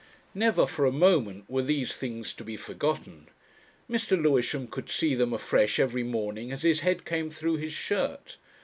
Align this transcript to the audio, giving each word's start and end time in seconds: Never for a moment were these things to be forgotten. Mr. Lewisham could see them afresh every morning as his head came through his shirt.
Never 0.33 0.65
for 0.65 0.87
a 0.87 0.91
moment 0.91 1.47
were 1.47 1.61
these 1.61 1.95
things 1.95 2.33
to 2.33 2.43
be 2.43 2.57
forgotten. 2.57 3.27
Mr. 3.87 4.19
Lewisham 4.19 4.65
could 4.65 4.89
see 4.89 5.13
them 5.13 5.31
afresh 5.31 5.77
every 5.77 6.01
morning 6.01 6.51
as 6.51 6.63
his 6.63 6.79
head 6.79 7.05
came 7.05 7.29
through 7.29 7.57
his 7.57 7.73
shirt. 7.73 8.37